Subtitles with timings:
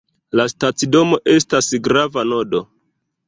[0.39, 2.63] La stacidomo estas grava nodo.